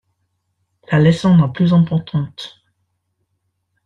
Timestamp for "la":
0.91-0.97, 1.37-1.47